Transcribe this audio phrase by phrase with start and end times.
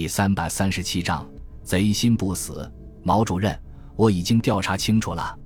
[0.00, 1.28] 第三百三十七章，
[1.62, 2.66] 贼心不死。
[3.02, 3.54] 毛主任，
[3.96, 5.38] 我已经调查清楚了。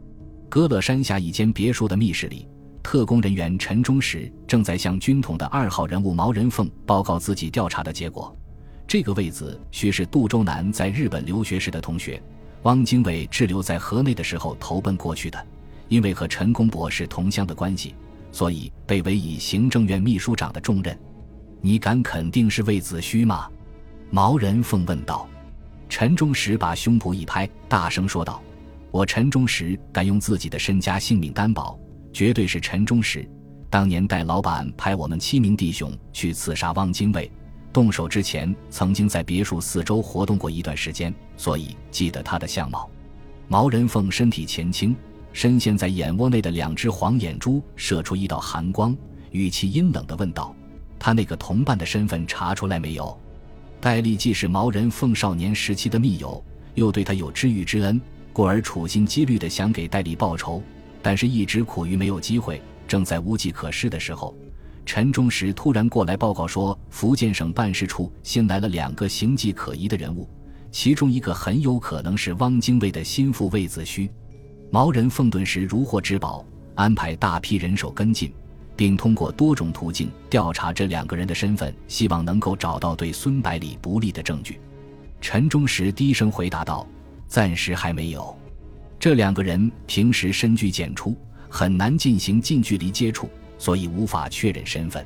[0.48, 2.46] 歌乐山下一间别墅的密室里，
[2.80, 8.32] 特工人员陈忠实正在向军统的二号人物毛人凤报告自己调查的结果。
[8.86, 12.22] 这个位子须是杜周南在日本留学时的同学，
[12.62, 15.46] 汪精卫滞留在河内的时候投奔过去的。
[15.88, 17.92] 因为和陈公博是同乡的关系，
[18.30, 20.96] 所以被委以行政院秘书长的重任。
[21.60, 23.48] 你敢肯定是魏子虚吗？
[24.14, 25.28] 毛人凤问道。
[25.88, 28.40] 陈忠实把胸脯一拍，大声说道
[28.92, 31.76] ：“我陈忠实敢用自己的身家性命担保，
[32.12, 33.28] 绝对是陈忠实。
[33.68, 37.28] 当年戴老板派我们七名弟兄去刺杀汪精卫，
[37.72, 42.88] 动手之前曾经在别墅四周活动过一段时间，所以记得他的相貌。”
[43.48, 44.94] 毛人凤身体前倾。
[45.32, 48.96] 深陷在眼窝内的两只黄眼珠射出一道寒光，
[49.32, 50.54] 语气阴冷地问道
[51.00, 53.20] ：“他那个同伴的身份查出来没有？”
[53.84, 58.00] 戴笠既是毛人凤少年时期的密友，又对他有知遇之恩，
[58.32, 60.62] 故而处心积虑地想给戴笠报仇，
[61.02, 62.62] 但是一直苦于没有机会。
[62.88, 64.34] 正在无计可施的时候，
[64.86, 70.26] 陈忠实突然过来报告说，福建省办事处新来了两个形迹可疑的人物，
[70.72, 74.08] 其中一个很有可能是汪精卫的心腹魏子胥。
[74.70, 76.42] 毛人凤顿时如获至宝，
[76.74, 78.32] 安排大批人手跟进，
[78.76, 84.60] 并通过多种途径调查这两个人的身份，希望能够找到对孙百里不利的证据。
[85.20, 86.86] 陈忠实低声回答道
[87.26, 88.36] ：“暂时还没有。
[88.98, 91.16] 这两个人平时深居简出，
[91.48, 95.04] 很难进行近距离接触，所以无法确认身份。”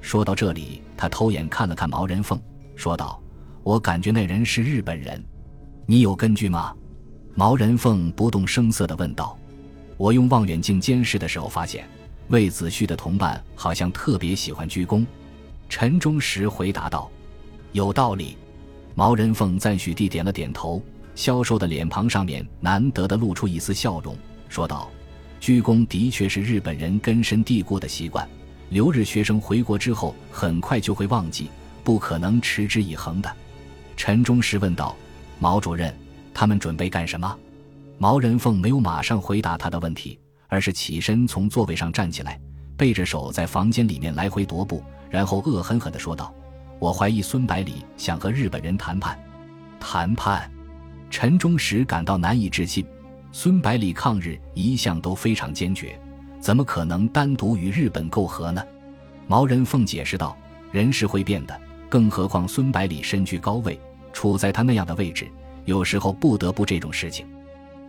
[0.00, 2.40] 说到这里，他偷眼看了看毛人凤，
[2.76, 3.22] 说道
[3.62, 5.24] ：“我感觉那人是日本人，
[5.86, 6.74] 你有根据吗？”
[7.34, 9.36] 毛人凤不动声色地问道
[9.96, 11.88] ：“我用望远镜监视的时候发现，
[12.28, 15.04] 魏子胥的同伴好像特别喜欢鞠躬。”
[15.68, 17.10] 陈忠实回答道
[17.72, 18.36] ：“有道理。”
[18.94, 20.80] 毛人凤赞许地点了点头，
[21.14, 24.16] 消瘦的脸庞上面难得的露出一丝笑容，
[24.48, 24.88] 说道
[25.40, 28.28] ：“鞠躬的确是日本人根深蒂固的习惯，
[28.68, 31.48] 留日学生回国之后很快就会忘记，
[31.82, 33.36] 不可能持之以恒的。”
[33.96, 34.94] 陈忠实问道
[35.40, 35.92] ：“毛主任。”
[36.32, 37.36] 他们准备干什么？
[37.96, 40.18] 毛人凤没有马上回答他的问题，
[40.54, 42.38] 而是起身从座位上站起来，
[42.76, 46.32] 背着手在房间里面来回踱步，然后恶狠狠地说道
[46.78, 49.18] ：“我怀疑孙百里想和日本人谈判。”
[49.80, 50.48] 谈判？
[51.10, 52.86] 陈忠实感到难以置信。
[53.32, 55.98] 孙百里抗日一向都非常坚决，
[56.38, 58.64] 怎么可能单独与日本媾和呢？
[59.26, 60.36] 毛人凤解释道
[60.70, 63.76] ：“人是会变的，更何况孙百里身居高位，
[64.12, 65.28] 处在他那样的位置。”
[65.66, 67.26] 有时候不得不这种事情。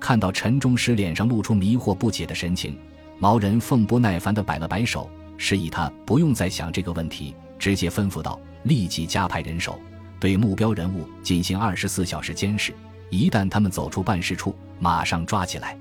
[0.05, 2.77] 看到陈忠实脸上露出迷惑不解的神情，
[3.17, 9.79] 毛人凤不耐烦地摆了摆手，示意他不用再想这个问题，直接吩咐道：“立即加派人手，
[10.19, 12.71] 对目标人物进行二十四小时监视，
[13.09, 15.75] 一旦他们走出办事处，马上抓起来。”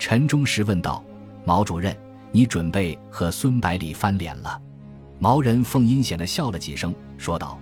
[0.00, 1.04] 陈忠实问道
[1.44, 1.94] ：“毛主任，
[2.32, 4.58] 你准备和孙百里翻脸了？”
[5.20, 7.58] 毛人凤阴险地笑了几声，说道：“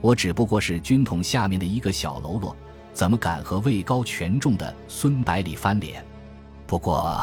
[0.00, 2.56] 我只不过是军统下面的一个小喽啰。”
[2.92, 6.04] 怎么敢和位高权重的孙百里翻脸？
[6.66, 7.22] 不过，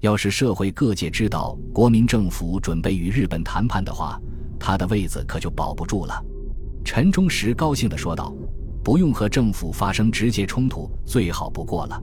[0.00, 4.20] 要是社会各界知道国民政府准备与日本谈判的话，
[4.58, 6.22] 他的位子可就保不住了。
[6.84, 8.32] 陈忠实高兴地说道
[8.82, 12.00] ：“不用和政府发生直接冲突，最好不过了。”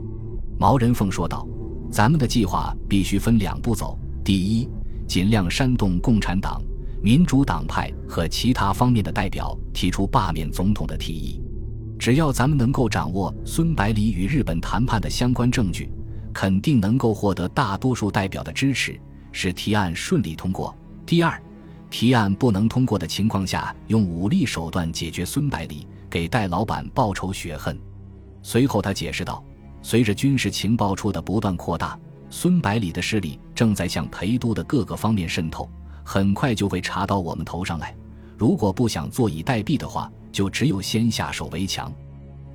[0.57, 1.47] 毛人凤说道
[1.91, 3.97] ：“咱们的计划必须分两步走。
[4.24, 4.69] 第一，
[5.07, 6.62] 尽量煽动共产党、
[7.01, 11.41] 民主党派和其他方面的代表提出罢免总统的提议。”
[11.97, 15.89] 只要咱们能够掌握孙百里与日本谈判的相关证据，
[16.33, 19.00] 肯定能够获得大多数代表的支持，
[19.31, 20.75] 使提案顺利通过。
[21.06, 21.41] 第二，
[21.89, 27.78] 提案不能通过的情况下，用武力手段解决孙百里，给戴老板报仇雪恨。
[28.44, 29.44] 随后他解释道
[29.81, 31.97] ：“随着军事情报处的不断扩大，
[32.29, 35.67] 孙百里的势力正在向陪都的各个方面渗透，
[36.03, 37.95] 很快就会查到我们头上来。
[38.38, 41.90] 如果不想坐以待毙的话。”就只有先下手为强，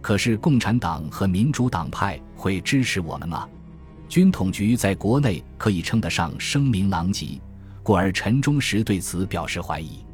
[0.03, 3.49] 可是共产党和民主党派会支持我们吗？
[4.07, 7.41] 军统局在国内可以称得上声名狼藉，
[7.83, 10.05] 故而陈忠实对此表示怀疑。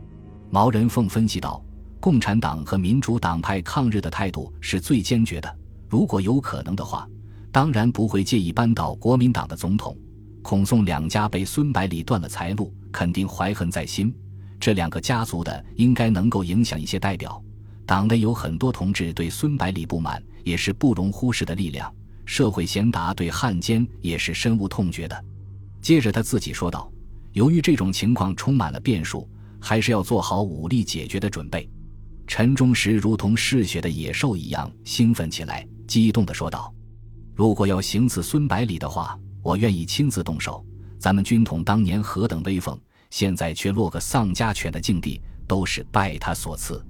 [0.48, 1.60] 毛人凤分析道
[1.98, 5.52] ：“共产党和民主党派抗日的态度是最坚决的，
[5.88, 7.04] 如果有可能的话，
[7.50, 9.98] 当然不会介意扳倒国民党的总统。
[10.40, 14.14] 孔宋两家被孙百里断了财路，肯定怀恨在心。
[14.60, 17.42] 这两个家族的应该能够影响一些代表。”
[17.86, 21.90] 党内有很多同志对孙百里不满，也是不容忽视的力量。
[22.24, 25.24] 社会贤达对汉奸也是深恶痛绝的。
[25.80, 26.90] 接着他自己说道
[27.32, 29.30] ：“由于这种情况充满了变数，
[29.60, 31.70] 还是要做好武力解决的准备。”
[32.26, 36.74] 陈忠实如同嗜血的野兽一样兴奋起来，激动地说道
[37.36, 40.66] ：“如果要行刺孙百里的话，我愿意亲自动手。
[40.98, 42.76] 咱们军统当年何等威风，
[43.10, 46.84] 现在却落个丧家犬的境地，都是拜他所赐。”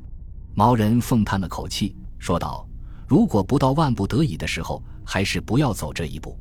[0.58, 2.66] 毛人凤叹了口气，说道
[3.06, 6.34] ：“如果不到万不得已的时候，还是不要走这一步。”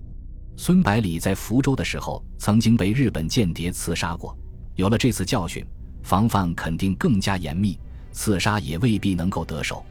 [0.55, 4.33] 孙百里在福州的时候，曾经被日本间谍刺杀过，
[4.75, 5.65] 有了这次教训，
[6.01, 7.77] 防范肯定更加严密。
[8.13, 9.85] 刺杀也未必能够得手。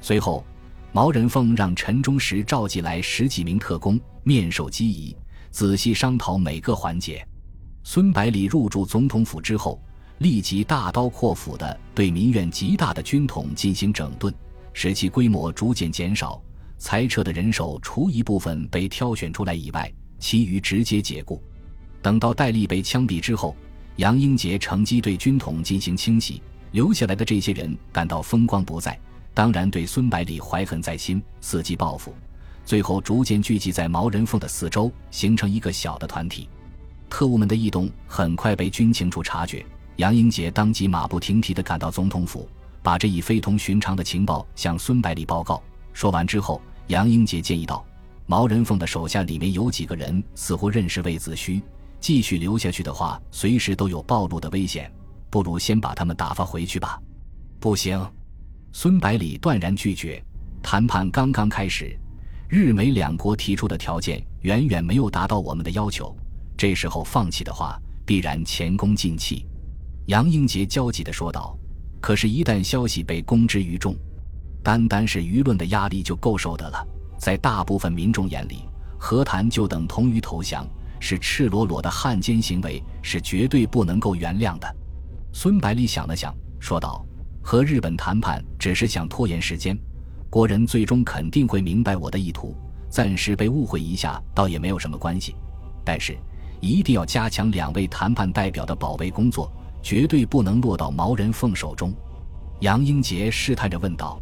[0.00, 0.44] 随后，
[0.90, 5.16] 毛人凤让陈忠实召集来十几名特工，面授机宜，
[5.52, 7.24] 仔细商讨每个环节。
[7.84, 9.80] 孙百里入住总统府之后，
[10.20, 14.32] 立即大刀阔斧地对民怨极大的军统进行整顿，
[14.74, 16.38] 使其规模逐渐减少。
[16.76, 21.42] 裁撤的人手，除一部分被挑选出来以外，其余直接解雇。
[22.02, 23.56] 等到戴笠被枪毙之后，
[23.96, 26.42] 杨英杰乘机对军统进行清洗。
[26.72, 28.98] 留下来的这些人感到风光不再，
[29.32, 32.14] 当然对孙百里怀恨在心，伺机报复。
[32.66, 36.46] 最后逐渐聚集在毛人凤的四周，形成一个小的团体。
[37.08, 39.64] 特务们的异动很快被军情处察觉，
[40.00, 42.48] 杨英杰当即马不停蹄地赶到总统府，
[42.82, 45.62] 把这一非同寻常的情报向孙百里报告。
[45.92, 47.84] 说完之后，杨英杰建议道
[48.24, 51.60] ：“毛人凤的手下里面有几个人似乎认识魏子虚，
[52.00, 54.90] 继续留下去的话，随时都有暴露的危险。”
[55.28, 56.98] 不如先把他们打发回去吧。
[57.60, 58.02] 不行，
[58.72, 60.24] 孙百里断然拒绝。
[60.62, 61.94] 谈判刚刚开始，
[62.48, 66.16] 日美两国提出的条件远远没有达到我们的要求。
[66.56, 69.44] 这时候放弃的话，必然前功尽弃。
[70.10, 71.56] 杨英杰焦急地说道
[72.02, 73.94] ：“可是，一旦消息被公之于众，
[74.60, 76.84] 单单是舆论的压力就够受的了。
[77.16, 78.64] 在大部分民众眼里，
[78.98, 80.66] 和谈就等同于投降，
[80.98, 84.76] 是赤裸裸的汉奸行为，是绝对不能够原谅的。”
[85.32, 87.06] 孙百里想了想，说道
[87.40, 89.78] ：“和日本谈判只是想拖延时间，
[90.28, 92.52] 国人最终肯定会明白我的意图。
[92.88, 95.36] 暂时被误会一下，倒也没有什么关系。
[95.84, 96.18] 但是，
[96.60, 99.48] 一定要加强两位谈判代表的保卫工作，
[99.82, 101.92] 绝对不能落到毛人凤手中。”
[102.60, 104.20] 杨英杰试探着问道：“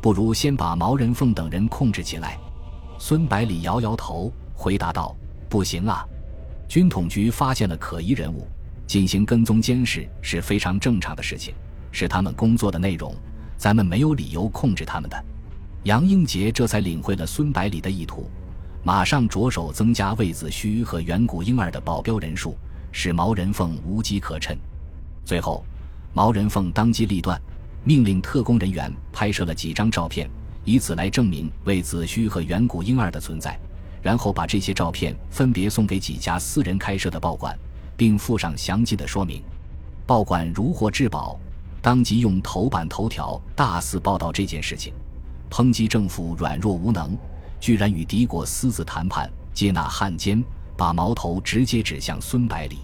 [0.00, 2.38] 不如先把毛人凤等人控制起来？”
[2.98, 5.16] 孙百里摇摇头，回答道
[5.48, 6.04] ：“不行啊，
[6.68, 8.46] 军统局发现了可疑人物。”
[8.86, 11.54] 进行跟踪监视是非常正常的事情，
[11.92, 13.14] 是他们工作的内容，
[13.56, 15.24] 咱们没有理由控制他们的。
[15.84, 18.28] 杨英杰这才领会了孙百里的意图，
[18.82, 22.58] 马上着手增加魏子虚和远古婴儿的保镖人数，
[22.90, 24.58] 使毛人凤无机可乘。
[25.24, 25.64] 最后，
[26.12, 27.40] 毛人凤当机立断，
[27.84, 30.28] 命令特工人员拍摄了几张照片，
[30.64, 33.58] 以此来证明魏子虚和远古婴儿的存在，
[34.02, 37.58] 然后把这些照片分别送给几家私人开设的报馆。
[37.96, 39.42] 并附上详细的说明，
[40.06, 41.38] 报馆如获至宝，
[41.82, 44.94] 当即用头版头条大肆报道这件事情，
[45.50, 47.14] 抨击政府软弱无能，
[47.60, 50.42] 居然与敌国私自谈判，接纳汉奸，
[50.78, 52.78] 把矛头直接指向孙百里。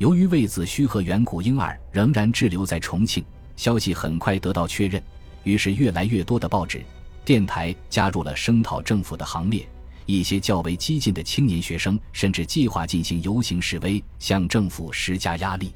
[0.00, 3.22] 由于魏子虚和远古婴儿仍然滞留在重庆，
[3.54, 5.02] 消息很快得到确认，
[5.44, 6.82] 于是越来越多的报纸、
[7.22, 9.68] 电台加入了声讨政府的行列。
[10.06, 15.70] 一些较为激进的青年学生甚至计划进行游行示威，向政府施加压力。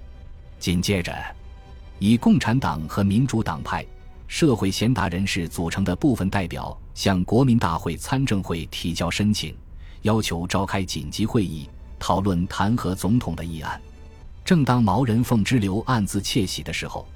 [0.59, 1.15] 紧接着，
[1.99, 3.85] 以共产党和民主党派、
[4.27, 9.55] 社会贤达人士组成的部分代表向国民大会参政会提交申请，
[10.01, 11.69] 要求召开紧急会议
[11.99, 13.79] 讨论弹劾总统的议案。
[14.45, 17.07] 正当毛人凤之流暗自窃喜的时候，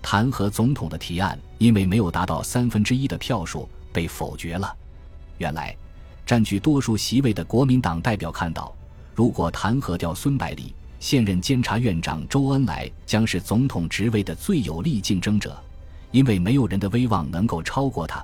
[0.00, 4.74] 弹劾总统的提案因为没有达到三分之一的票数被否决了。
[5.38, 5.76] 原来。
[6.26, 8.76] 占据多数席位的国民党代表看到，
[9.14, 15.58] 如果弹劾掉孙百里，现任监察院长周恩来将是总统职位的最有力竞争者，
[16.10, 18.22] 因为没有人的威望能够超过他，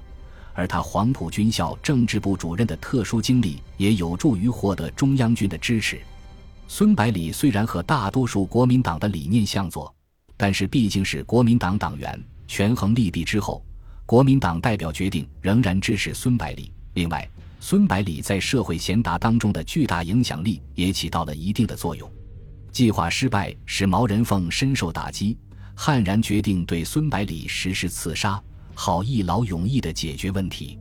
[0.53, 5.99] 而他黄埔军校政治部主任的特殊经历也有助于获得中央军的支持。
[6.67, 9.95] 孙百里虽然和大多数国民党的理念相左，
[10.37, 13.65] 但是毕竟是国民党党员，权衡利弊之后，
[14.07, 16.73] 国民党代表决定仍然支持孙百里。
[16.95, 17.29] 另外。
[17.61, 22.13] 孙百里在社会贤达当中的巨大影响力也起到了一定的作用。
[22.71, 25.39] 计划失败使毛人凤深受打击，
[25.75, 28.39] 悍然决定对孙百里实施刺杀，
[28.75, 30.79] 好一劳永逸地解决问题。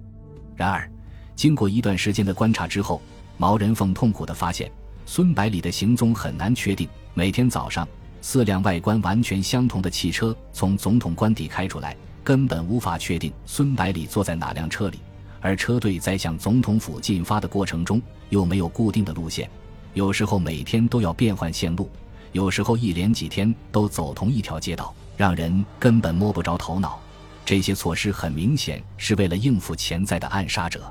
[0.58, 0.92] 然而，
[1.38, 3.02] 经过一段时间的观察之后，
[3.38, 4.70] 毛人凤痛苦地发现，
[5.06, 6.88] 孙百里的行踪很难确定。
[7.14, 7.88] 每天早上，
[8.22, 15.00] 四辆外观完全相同的汽车从总统官邸开出来，根本无法确定孙百里坐在哪辆车里。
[15.42, 19.50] 而车队在向总统府进发的过程中，又没有固定的路线，
[19.94, 21.90] 有时候每天都要变换线路，
[22.32, 26.98] 有时候一连几天都走同一条街道，让人根本摸不着头脑。
[27.46, 30.82] 这些措施很明显是为了应付潜在的暗杀者。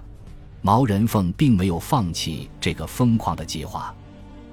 [0.61, 3.93] 毛人凤并没有放弃这个疯狂的计划，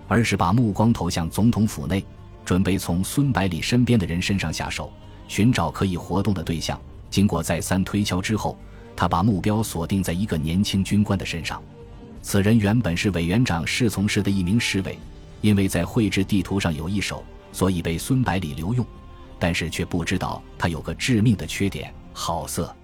[0.10, 2.04] 而是把目光投向总统府内，
[2.44, 4.92] 准备从孙百里身边的人身上下手，
[5.28, 6.78] 寻找可以活动的对象。
[7.10, 8.58] 经过再三推敲之后，
[8.96, 11.62] 他把目标锁定在一个年轻军官的身上。
[12.22, 14.98] 此人原本是委员长侍从室的一名侍卫，
[15.42, 17.24] 因为在绘制地图上有一手，
[17.54, 18.86] 所以被孙百里留用。
[19.38, 22.76] 但是却不知道他有个致命的缺点——好色。